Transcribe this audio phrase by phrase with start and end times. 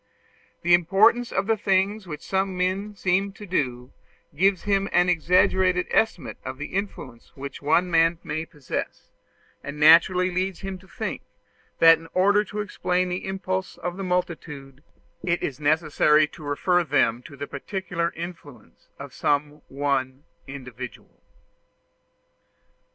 [0.63, 3.93] The importance of the things which some men are seen to do,
[4.35, 9.11] gives him an exaggerated estimate of the influence which one man may possess;
[9.63, 11.21] and naturally leads him to think,
[11.77, 14.83] that in order to explain the impulses of the multitude,
[15.23, 21.21] it is necessary to refer them to the particular influence of some one individual.